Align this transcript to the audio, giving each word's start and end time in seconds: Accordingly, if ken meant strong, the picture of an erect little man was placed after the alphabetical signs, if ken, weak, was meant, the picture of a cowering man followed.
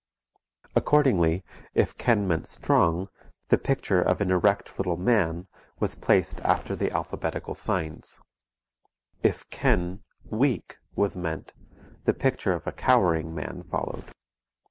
Accordingly, 0.75 1.43
if 1.75 1.95
ken 1.95 2.27
meant 2.27 2.47
strong, 2.47 3.07
the 3.49 3.57
picture 3.59 4.01
of 4.01 4.19
an 4.19 4.31
erect 4.31 4.79
little 4.79 4.97
man 4.97 5.45
was 5.79 5.93
placed 5.93 6.39
after 6.41 6.75
the 6.75 6.89
alphabetical 6.89 7.53
signs, 7.53 8.19
if 9.21 9.47
ken, 9.51 10.01
weak, 10.25 10.79
was 10.95 11.15
meant, 11.15 11.53
the 12.05 12.15
picture 12.15 12.53
of 12.53 12.65
a 12.65 12.71
cowering 12.71 13.35
man 13.35 13.61
followed. 13.61 14.11